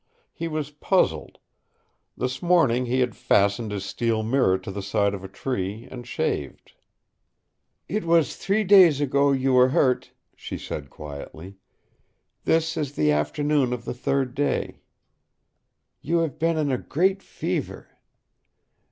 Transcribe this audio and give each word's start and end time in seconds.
He 0.33 0.47
was 0.47 0.71
puzzled. 0.71 1.37
This 2.17 2.41
morning 2.41 2.87
he 2.87 3.01
had 3.01 3.15
fastened 3.15 3.71
his 3.71 3.85
steel 3.85 4.23
mirror 4.23 4.57
to 4.57 4.71
the 4.71 4.81
side 4.81 5.13
of 5.13 5.23
a 5.23 5.27
tree 5.27 5.87
and 5.91 6.07
shaved. 6.07 6.73
"It 7.87 8.03
was 8.05 8.35
three 8.35 8.63
days 8.63 8.99
ago 8.99 9.31
you 9.31 9.53
were 9.53 9.69
hurt," 9.69 10.11
she 10.35 10.57
said 10.57 10.89
quietly. 10.89 11.57
"This 12.45 12.75
is 12.77 12.93
the 12.95 13.11
afternoon 13.11 13.73
of 13.73 13.85
the 13.85 13.93
third 13.93 14.33
day. 14.33 14.81
You 16.01 16.17
have 16.21 16.39
been 16.39 16.57
in 16.57 16.71
a 16.71 16.79
great 16.79 17.21
fever. 17.21 17.89